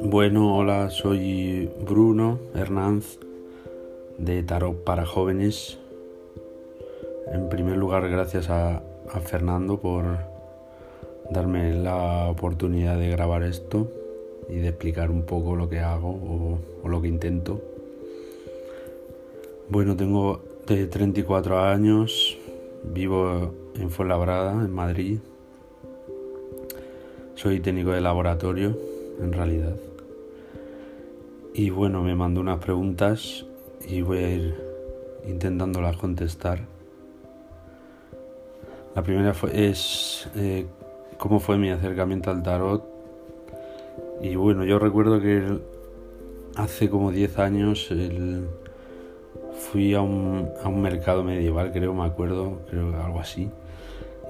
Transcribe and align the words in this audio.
Bueno, 0.00 0.56
hola, 0.56 0.90
soy 0.90 1.70
Bruno 1.80 2.38
Hernández 2.54 3.18
de 4.18 4.42
Tarot 4.42 4.76
para 4.84 5.06
Jóvenes. 5.06 5.78
En 7.32 7.48
primer 7.48 7.76
lugar, 7.76 8.08
gracias 8.08 8.50
a, 8.50 8.82
Fernando 9.24 9.80
por 9.80 10.04
darme 11.30 11.74
la 11.74 12.28
oportunidad 12.28 12.98
de 12.98 13.08
grabar 13.08 13.42
esto 13.42 13.90
y 14.48 14.56
de 14.56 14.68
explicar 14.68 15.10
un 15.10 15.22
poco 15.22 15.56
lo 15.56 15.68
que 15.68 15.80
hago 15.80 16.10
o, 16.10 16.58
o 16.82 16.88
lo 16.88 17.02
que 17.02 17.08
intento. 17.08 17.60
Bueno, 19.68 19.96
tengo 19.96 20.40
de 20.66 20.86
34 20.86 21.58
años, 21.60 22.38
vivo 22.84 23.52
en 23.74 23.90
Fuenlabrada, 23.90 24.52
en 24.52 24.72
Madrid. 24.72 25.18
Soy 27.34 27.60
técnico 27.60 27.90
de 27.90 28.00
laboratorio, 28.00 28.78
en 29.20 29.32
realidad. 29.32 29.74
Y 31.54 31.70
bueno, 31.70 32.02
me 32.02 32.14
mandó 32.14 32.40
unas 32.40 32.58
preguntas 32.58 33.44
y 33.86 34.02
voy 34.02 34.18
a 34.18 34.30
ir 34.30 34.54
intentándolas 35.26 35.96
contestar. 35.96 36.60
La 38.94 39.02
primera 39.02 39.34
es 39.52 40.28
eh, 40.36 40.66
cómo 41.18 41.40
fue 41.40 41.58
mi 41.58 41.70
acercamiento 41.70 42.30
al 42.30 42.42
tarot. 42.42 42.84
Y 44.20 44.36
bueno, 44.36 44.64
yo 44.64 44.78
recuerdo 44.78 45.20
que 45.20 45.58
hace 46.56 46.90
como 46.90 47.10
10 47.10 47.38
años 47.38 47.88
fui 49.70 49.94
a 49.94 50.00
un, 50.00 50.48
a 50.62 50.68
un, 50.68 50.82
mercado 50.82 51.24
medieval, 51.24 51.72
creo, 51.72 51.94
me 51.94 52.04
acuerdo, 52.04 52.60
creo 52.68 52.94
algo 53.02 53.20
así. 53.20 53.50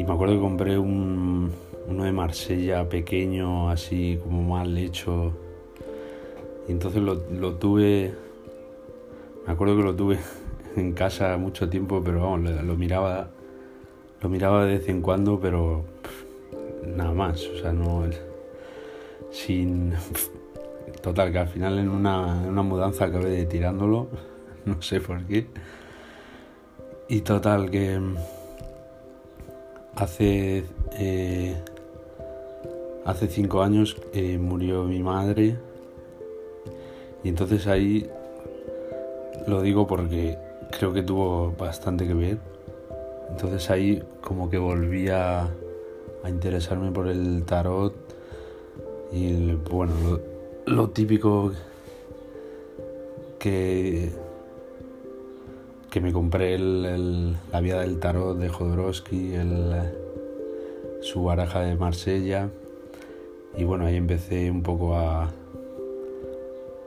Y 0.00 0.04
me 0.04 0.14
acuerdo 0.14 0.36
que 0.36 0.40
compré 0.40 0.78
un, 0.78 1.52
uno 1.86 2.04
de 2.04 2.10
Marsella 2.10 2.88
pequeño, 2.88 3.68
así 3.68 4.18
como 4.24 4.42
mal 4.42 4.78
hecho. 4.78 5.34
Y 6.66 6.72
entonces 6.72 7.02
lo, 7.02 7.18
tuve, 7.56 8.14
me 9.46 9.52
acuerdo 9.52 9.76
que 9.76 9.82
lo 9.82 9.94
tuve 9.94 10.18
en 10.76 10.94
casa 10.94 11.36
mucho 11.36 11.68
tiempo, 11.68 12.00
pero 12.02 12.22
vamos, 12.22 12.50
lo, 12.50 12.76
miraba, 12.76 13.28
lo 14.22 14.28
miraba 14.30 14.64
de 14.64 14.78
vez 14.78 14.88
en 14.88 15.02
cuando, 15.02 15.38
pero 15.38 15.84
nada 16.86 17.12
más, 17.12 17.46
o 17.48 17.58
sea, 17.58 17.74
no, 17.74 18.02
sin, 19.30 19.92
total, 21.02 21.30
que 21.30 21.40
al 21.40 21.48
final 21.48 21.78
en 21.78 21.90
una, 21.90 22.42
en 22.42 22.48
una 22.48 22.62
mudanza 22.62 23.04
acabé 23.04 23.44
tirándolo, 23.44 24.08
no 24.64 24.80
sé 24.80 24.98
por 24.98 25.22
qué, 25.26 25.46
y 27.06 27.20
total, 27.20 27.70
que 27.70 28.00
hace, 29.94 30.64
eh, 30.98 31.56
hace 33.04 33.28
cinco 33.28 33.62
años 33.62 33.96
eh, 34.12 34.38
murió 34.38 34.84
mi 34.84 35.02
madre, 35.02 35.56
y 37.22 37.28
entonces 37.28 37.66
ahí 37.66 38.08
lo 39.46 39.62
digo 39.62 39.86
porque 39.86 40.38
creo 40.70 40.92
que 40.92 41.02
tuvo 41.02 41.52
bastante 41.58 42.06
que 42.06 42.14
ver. 42.14 42.38
Entonces 43.30 43.70
ahí 43.70 44.02
como 44.20 44.50
que 44.50 44.58
volví 44.58 45.08
a, 45.08 45.48
interesarme 46.28 46.92
por 46.92 47.08
el 47.08 47.44
tarot 47.44 47.94
y 49.10 49.52
bueno, 49.70 49.92
lo, 50.66 50.90
típico 50.90 51.52
que, 53.38 54.10
que 55.90 56.00
me 56.00 56.12
compré 56.12 56.58
la 56.58 57.60
vida 57.60 57.80
del 57.80 57.98
tarot 57.98 58.38
de 58.38 58.48
Jodorowsky, 58.48 59.34
el, 59.34 59.74
su 61.00 61.24
baraja 61.24 61.60
de 61.60 61.74
Marsella 61.74 62.48
y 63.56 63.64
bueno, 63.64 63.86
ahí 63.86 63.96
empecé 63.96 64.50
un 64.50 64.62
poco 64.62 64.96
a, 64.96 65.30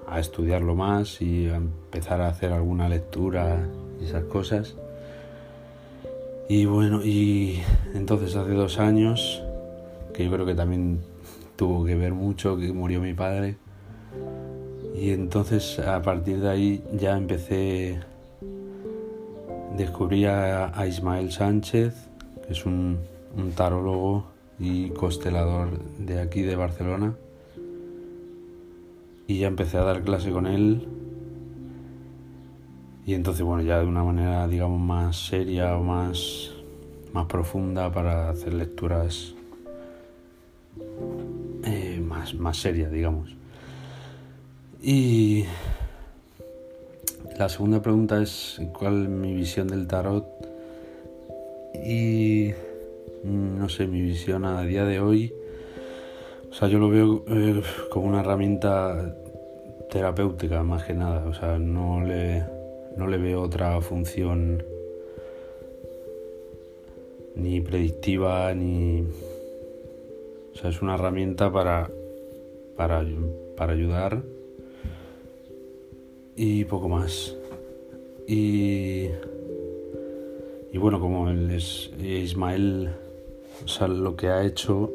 a 0.07 0.19
estudiarlo 0.19 0.75
más 0.75 1.21
y 1.21 1.49
a 1.49 1.55
empezar 1.55 2.21
a 2.21 2.29
hacer 2.29 2.51
alguna 2.53 2.87
lectura 2.87 3.67
y 3.99 4.05
esas 4.05 4.23
cosas. 4.25 4.75
Y 6.47 6.65
bueno, 6.65 7.03
y 7.03 7.61
entonces 7.93 8.35
hace 8.35 8.51
dos 8.51 8.79
años, 8.79 9.43
que 10.13 10.25
yo 10.25 10.31
creo 10.31 10.45
que 10.45 10.55
también 10.55 11.01
tuvo 11.55 11.85
que 11.85 11.95
ver 11.95 12.13
mucho, 12.13 12.57
que 12.57 12.71
murió 12.71 13.01
mi 13.01 13.13
padre. 13.13 13.57
Y 14.95 15.11
entonces 15.11 15.79
a 15.79 16.01
partir 16.01 16.39
de 16.39 16.49
ahí 16.49 16.83
ya 16.93 17.17
empecé, 17.17 17.99
descubrí 19.77 20.25
a, 20.25 20.77
a 20.77 20.87
Ismael 20.87 21.31
Sánchez, 21.31 22.09
que 22.45 22.53
es 22.53 22.65
un, 22.65 22.99
tarólogo 23.55 24.25
y 24.59 24.89
constelador 24.89 25.79
de 25.97 26.21
aquí 26.21 26.43
de 26.43 26.55
Barcelona 26.55 27.15
y 29.27 29.39
ya 29.39 29.47
empecé 29.47 29.77
a 29.77 29.83
dar 29.83 30.03
clase 30.03 30.31
con 30.31 30.45
él. 30.45 30.87
Y 33.05 33.15
entonces, 33.15 33.43
bueno, 33.43 33.63
ya 33.63 33.79
de 33.79 33.85
una 33.85 34.03
manera, 34.03 34.47
digamos, 34.47 34.79
más 34.79 35.17
seria 35.17 35.75
o 35.75 35.83
más, 35.83 36.51
más 37.11 37.25
profunda 37.25 37.91
para 37.91 38.29
hacer 38.29 38.53
lecturas 38.53 39.33
eh, 41.63 42.01
más, 42.05 42.33
más 42.35 42.57
serias, 42.57 42.91
digamos. 42.91 43.35
Y 44.81 45.45
la 47.43 47.49
segunda 47.49 47.81
pregunta 47.81 48.21
es 48.21 48.61
cuál 48.77 49.03
es 49.03 49.09
mi 49.09 49.33
visión 49.33 49.67
del 49.67 49.85
tarot. 49.87 50.25
Y 51.85 52.51
no 53.23 53.67
sé, 53.69 53.87
mi 53.87 54.01
visión 54.01 54.45
a 54.45 54.61
día 54.63 54.85
de 54.85 54.99
hoy 54.99 55.33
o 56.53 56.55
sea, 56.55 56.67
yo 56.67 56.77
lo 56.77 56.87
veo 56.87 57.23
eh, 57.29 57.63
como 57.89 58.07
una 58.07 58.19
herramienta 58.19 59.15
terapéutica 59.89 60.61
más 60.61 60.83
que 60.83 60.93
nada. 60.93 61.25
O 61.25 61.33
sea, 61.33 61.57
no 61.57 62.01
le, 62.01 62.45
no 62.95 63.07
le 63.07 63.17
veo 63.17 63.41
otra 63.41 63.81
función 63.81 64.63
ni 67.35 67.59
predictiva 67.59 68.53
ni... 68.53 69.01
O 70.53 70.55
sea, 70.55 70.69
es 70.69 70.79
una 70.83 70.93
herramienta 70.93 71.51
para, 71.51 71.89
para, 72.77 73.03
para 73.57 73.73
ayudar 73.73 74.21
y 76.35 76.65
poco 76.65 76.89
más. 76.89 77.35
Y, 78.27 79.09
y 80.71 80.77
bueno, 80.77 80.99
como 80.99 81.29
es, 81.29 81.91
Ismael, 81.99 82.89
o 83.63 83.67
sea, 83.67 83.87
lo 83.87 84.15
que 84.15 84.27
ha 84.29 84.43
hecho 84.43 84.91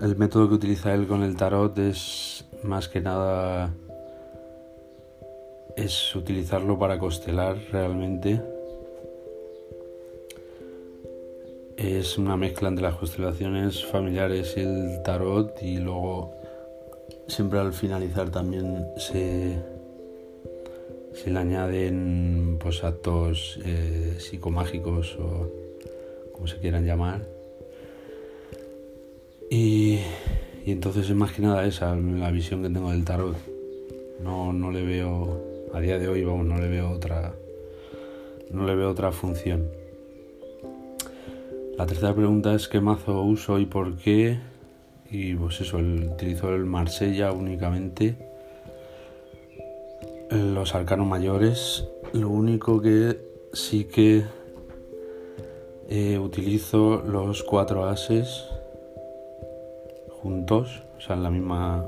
el 0.00 0.16
método 0.16 0.48
que 0.48 0.54
utiliza 0.54 0.94
él 0.94 1.08
con 1.08 1.22
el 1.22 1.36
tarot 1.36 1.76
es 1.78 2.44
más 2.62 2.88
que 2.88 3.00
nada 3.00 3.74
es 5.76 6.14
utilizarlo 6.14 6.78
para 6.78 6.98
constelar 6.98 7.56
realmente. 7.72 8.40
Es 11.76 12.18
una 12.18 12.36
mezcla 12.36 12.68
entre 12.68 12.84
las 12.84 12.94
constelaciones 12.94 13.84
familiares 13.84 14.54
y 14.56 14.60
el 14.60 15.02
tarot 15.04 15.60
y 15.62 15.78
luego 15.78 16.32
siempre 17.26 17.58
al 17.58 17.72
finalizar 17.72 18.30
también 18.30 18.86
se, 18.96 19.58
se 21.22 21.30
le 21.30 21.38
añaden 21.38 22.58
pues, 22.60 22.84
actos 22.84 23.58
eh, 23.64 24.16
psicomágicos 24.18 25.16
o 25.18 25.50
como 26.32 26.46
se 26.46 26.58
quieran 26.58 26.84
llamar 26.84 27.38
y, 29.50 30.00
entonces 30.66 31.08
es 31.08 31.16
más 31.16 31.32
que 31.32 31.40
nada 31.40 31.64
esa 31.64 31.96
la 31.96 32.30
visión 32.30 32.62
que 32.62 32.68
tengo 32.68 32.90
del 32.90 33.04
tarot. 33.04 33.36
No, 34.22 34.52
no 34.52 34.70
le 34.70 34.84
veo, 34.84 35.42
a 35.72 35.80
día 35.80 35.98
de 35.98 36.08
hoy, 36.08 36.24
vamos, 36.24 36.46
no 36.46 36.58
le 36.58 36.68
veo 36.68 36.90
otra, 36.90 37.34
no 38.50 38.66
le 38.66 38.74
veo 38.74 38.90
otra 38.90 39.10
función. 39.10 39.70
La 41.78 41.86
tercera 41.86 42.14
pregunta 42.14 42.54
es 42.54 42.68
qué 42.68 42.80
mazo 42.80 43.22
uso 43.22 43.58
y 43.58 43.66
por 43.66 43.96
qué. 43.96 44.38
Y 45.10 45.34
pues 45.34 45.60
eso, 45.62 45.78
utilizo 45.78 46.54
el 46.54 46.66
Marsella 46.66 47.32
únicamente. 47.32 48.27
Los 50.30 50.74
arcanos 50.74 51.06
mayores. 51.06 51.86
Lo 52.12 52.28
único 52.28 52.80
que 52.80 53.18
sí 53.52 53.84
que 53.84 54.24
eh, 55.88 56.18
utilizo 56.18 57.02
los 57.02 57.42
cuatro 57.42 57.86
ases 57.86 58.44
juntos, 60.22 60.82
o 60.98 61.00
sea, 61.00 61.16
en 61.16 61.22
la 61.22 61.30
misma, 61.30 61.86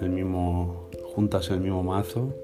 el 0.00 0.10
mismo, 0.10 0.88
juntas 1.14 1.50
el 1.50 1.60
mismo 1.60 1.82
mazo, 1.82 2.34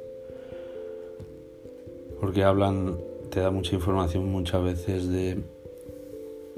porque 2.20 2.44
hablan, 2.44 2.96
te 3.30 3.40
da 3.40 3.50
mucha 3.50 3.74
información 3.74 4.30
muchas 4.30 4.62
veces 4.62 5.08
de, 5.08 5.42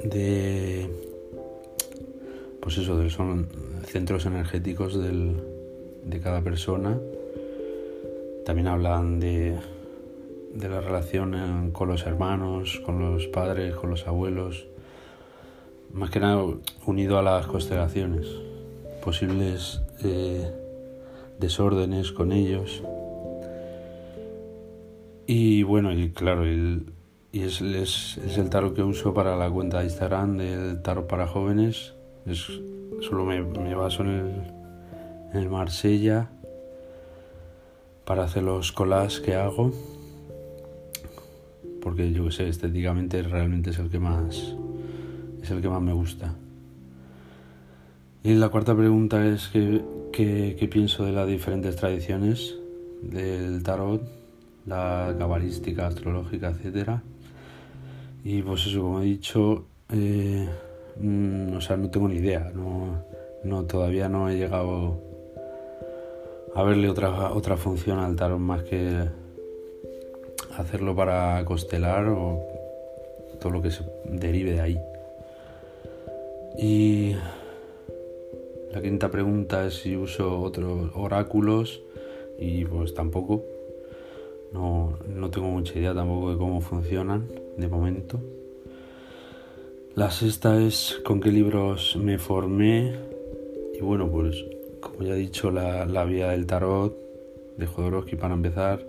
de, 0.05 0.90
pues 2.61 2.76
eso, 2.79 2.99
de, 2.99 3.08
son 3.08 3.49
centros 3.87 4.26
energéticos 4.26 5.00
del, 5.00 5.37
de 6.05 6.20
cada 6.20 6.43
persona. 6.43 6.99
También 8.46 8.69
hablan 8.69 9.19
de, 9.19 9.58
de 10.54 10.69
la 10.69 10.81
relación 10.81 11.72
con 11.72 11.88
los 11.88 12.06
hermanos, 12.06 12.81
con 12.87 13.00
los 13.00 13.26
padres, 13.26 13.75
con 13.75 13.90
los 13.90 14.06
abuelos 14.06 14.69
más 15.93 16.10
que 16.10 16.20
nada 16.20 16.44
unido 16.87 17.19
a 17.19 17.22
las 17.22 17.48
constelaciones, 17.48 18.28
posibles 19.04 19.82
eh, 20.04 20.48
desórdenes 21.40 22.12
con 22.12 22.31
ellos. 22.31 22.84
Y 25.26 25.64
bueno, 25.64 25.93
y 25.93 26.10
claro, 26.10 26.46
y 26.46 26.87
es, 27.32 27.60
es, 27.60 28.19
es, 28.19 28.38
el 28.38 28.48
tarot 28.48 28.75
que 28.75 28.82
uso 28.84 29.12
para 29.12 29.34
la 29.34 29.50
cuenta 29.50 29.78
de 29.78 29.87
Instagram 29.87 30.37
del 30.37 30.82
tarot 30.82 31.08
para 31.08 31.26
jóvenes. 31.26 31.94
Es, 32.26 32.46
solo 33.00 33.25
me, 33.25 33.43
me 33.43 33.75
baso 33.75 34.02
en 34.04 34.08
el, 34.10 34.32
en 35.32 35.37
el 35.40 35.48
Marsella 35.48 36.31
para 38.06 38.25
hacer 38.25 38.44
los 38.44 38.73
collages 38.73 39.20
que 39.20 39.35
hago 39.35 39.73
porque 41.87 42.11
yo 42.11 42.25
que 42.25 42.32
sé 42.32 42.49
estéticamente 42.49 43.23
realmente 43.23 43.70
es 43.70 43.79
el 43.79 43.88
que 43.88 44.00
más 44.00 44.56
es 45.41 45.50
el 45.53 45.62
que 45.62 45.69
más 45.69 45.81
me 45.81 45.93
gusta. 45.93 46.35
Y 48.25 48.35
la 48.35 48.49
cuarta 48.49 48.76
pregunta 48.76 49.25
es 49.25 49.47
qué, 49.53 49.85
qué, 50.12 50.69
pienso 50.69 51.05
de 51.05 51.12
las 51.12 51.29
diferentes 51.29 51.76
tradiciones 51.76 52.56
del 53.03 53.62
tarot 53.62 54.03
la 54.67 55.14
cabalística 55.17 55.87
astrológica 55.87 56.49
etcétera. 56.49 57.05
Y 58.25 58.43
pues 58.43 58.67
eso 58.67 58.82
como 58.82 59.03
he 59.03 59.05
dicho 59.05 59.67
eh, 59.93 60.49
mm, 61.00 61.55
o 61.55 61.61
sea 61.61 61.76
no 61.76 61.88
tengo 61.88 62.08
ni 62.08 62.17
idea 62.17 62.50
no, 62.53 63.05
no 63.44 63.62
todavía 63.62 64.08
no 64.08 64.29
he 64.29 64.37
llegado 64.37 65.06
a 66.56 66.62
verle 66.62 66.88
otra, 66.88 67.35
otra 67.35 67.58
función 67.58 67.99
al 67.99 68.17
tarot 68.17 68.38
más 68.38 68.62
que 68.62 69.05
hacerlo 70.56 70.97
para 70.97 71.44
costelar 71.44 72.08
o 72.08 72.41
todo 73.38 73.53
lo 73.53 73.61
que 73.61 73.70
se 73.70 73.85
derive 74.06 74.53
de 74.53 74.61
ahí. 74.61 74.81
Y 76.58 77.14
la 78.73 78.81
quinta 78.81 79.11
pregunta 79.11 79.67
es 79.67 79.75
si 79.75 79.97
uso 79.97 80.41
otros 80.41 80.93
oráculos 80.94 81.82
y 82.38 82.64
pues 82.64 82.94
tampoco. 82.94 83.44
No, 84.50 84.99
no 85.14 85.31
tengo 85.31 85.49
mucha 85.49 85.79
idea 85.79 85.93
tampoco 85.93 86.31
de 86.31 86.38
cómo 86.38 86.62
funcionan 86.62 87.29
de 87.58 87.69
momento. 87.69 88.19
La 89.94 90.11
sexta 90.11 90.58
es 90.58 91.03
con 91.05 91.20
qué 91.20 91.31
libros 91.31 91.99
me 92.00 92.17
formé 92.17 92.94
y 93.79 93.81
bueno 93.82 94.11
pues 94.11 94.43
como 94.81 95.02
ya 95.02 95.14
he 95.14 95.19
dicho, 95.19 95.50
la, 95.50 95.87
la 95.87 96.05
vía 96.05 96.31
del 96.31 96.46
tarot 96.46 96.96
de 97.56 97.67
Jodorowsky 97.67 98.17
para 98.17 98.34
empezar. 98.34 98.81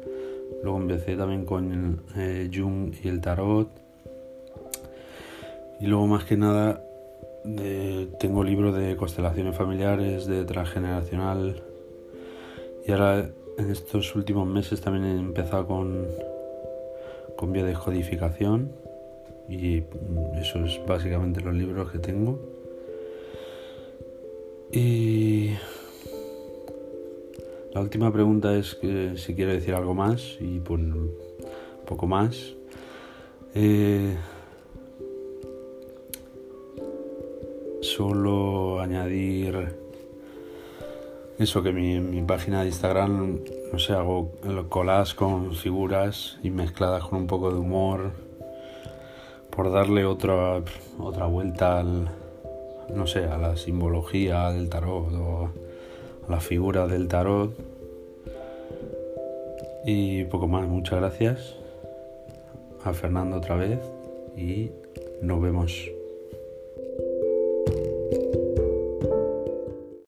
Luego 0.63 0.77
empecé 0.77 1.15
también 1.15 1.45
con 1.45 2.01
eh, 2.15 2.49
Jung 2.53 2.93
y 3.03 3.07
el 3.07 3.21
tarot. 3.21 3.69
Y 5.79 5.87
luego 5.87 6.07
más 6.07 6.25
que 6.25 6.37
nada 6.37 6.81
tengo 8.19 8.43
libros 8.43 8.75
de 8.75 8.95
constelaciones 8.95 9.55
familiares, 9.55 10.25
de 10.25 10.43
transgeneracional. 10.43 11.61
Y 12.85 12.91
ahora 12.91 13.29
en 13.57 13.71
estos 13.71 14.15
últimos 14.15 14.47
meses 14.47 14.81
también 14.81 15.05
he 15.05 15.19
empezado 15.19 15.67
con, 15.67 16.07
con 17.37 17.53
codificación. 17.73 18.71
Y 19.49 19.83
eso 20.41 20.59
es 20.65 20.79
básicamente 20.85 21.41
los 21.41 21.53
libros 21.53 21.91
que 21.91 21.99
tengo. 21.99 22.56
Y 24.71 25.51
la 27.73 27.81
última 27.81 28.11
pregunta 28.11 28.55
es 28.55 28.77
si 29.15 29.35
quiero 29.35 29.53
decir 29.53 29.73
algo 29.73 29.93
más 29.93 30.37
y 30.39 30.59
pues 30.59 30.81
poco 31.85 32.07
más. 32.07 32.53
Eh, 33.55 34.15
solo 37.81 38.81
añadir 38.81 39.75
eso 41.39 41.63
que 41.63 41.71
mi, 41.71 41.99
mi 41.99 42.21
página 42.23 42.61
de 42.61 42.67
Instagram, 42.67 43.39
no 43.71 43.79
sé, 43.79 43.93
hago 43.93 44.31
colas 44.69 45.13
con 45.13 45.53
figuras 45.55 46.39
y 46.43 46.49
mezcladas 46.49 47.03
con 47.03 47.19
un 47.19 47.27
poco 47.27 47.51
de 47.51 47.59
humor 47.59 48.11
por 49.49 49.71
darle 49.71 50.05
otra, 50.05 50.61
otra 50.99 51.25
vuelta 51.25 51.79
al, 51.79 52.09
no 52.93 53.07
sé, 53.07 53.25
a 53.25 53.37
la 53.37 53.57
simbología 53.57 54.51
del 54.51 54.69
tarot 54.69 55.13
o 55.13 55.51
a 56.27 56.31
la 56.31 56.39
figura 56.39 56.87
del 56.87 57.07
tarot 57.07 57.53
y 59.85 60.25
poco 60.25 60.47
más, 60.47 60.67
muchas 60.67 60.99
gracias 60.99 61.55
a 62.83 62.93
Fernando 62.93 63.37
otra 63.37 63.55
vez 63.55 63.79
y 64.35 64.69
nos 65.21 65.41
vemos. 65.41 65.96